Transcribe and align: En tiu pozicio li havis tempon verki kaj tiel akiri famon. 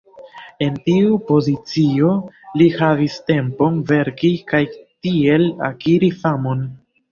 En 0.67 0.77
tiu 0.85 1.19
pozicio 1.27 2.13
li 2.61 2.71
havis 2.79 3.19
tempon 3.29 3.79
verki 3.93 4.33
kaj 4.51 4.65
tiel 4.83 5.49
akiri 5.71 6.13
famon. 6.27 6.69